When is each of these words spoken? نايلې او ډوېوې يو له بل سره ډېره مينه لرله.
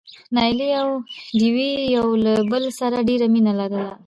نايلې 0.35 0.69
او 0.81 0.89
ډوېوې 1.39 1.69
يو 1.95 2.07
له 2.23 2.33
بل 2.51 2.63
سره 2.79 2.97
ډېره 3.09 3.25
مينه 3.33 3.51
لرله. 3.59 3.91